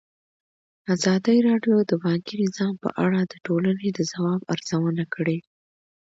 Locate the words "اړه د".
3.03-3.33